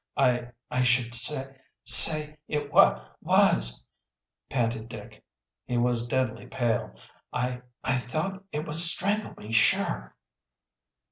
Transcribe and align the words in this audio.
"I 0.17 0.49
I 0.71 0.81
should 0.81 1.13
sa 1.13 1.43
say 1.85 2.35
it 2.47 2.73
wa 2.73 3.05
was," 3.21 3.85
panted 4.49 4.89
Dick. 4.89 5.23
He 5.65 5.77
was 5.77 6.07
deadly 6.07 6.47
pale. 6.47 6.95
"I 7.31 7.61
I 7.83 7.97
thought 7.99 8.43
it 8.51 8.65
would 8.65 8.79
strangle 8.79 9.35
me 9.37 9.51
sure!" 9.53 10.15